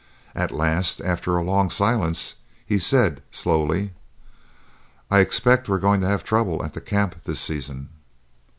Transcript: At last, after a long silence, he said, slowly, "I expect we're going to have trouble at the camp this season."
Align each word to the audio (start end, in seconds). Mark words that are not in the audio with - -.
At 0.33 0.51
last, 0.51 0.99
after 1.01 1.37
a 1.37 1.43
long 1.43 1.69
silence, 1.69 2.33
he 2.65 2.79
said, 2.79 3.21
slowly, 3.29 3.91
"I 5.11 5.19
expect 5.19 5.69
we're 5.69 5.77
going 5.77 6.01
to 6.01 6.07
have 6.07 6.23
trouble 6.23 6.65
at 6.65 6.73
the 6.73 6.81
camp 6.81 7.23
this 7.23 7.39
season." 7.39 7.89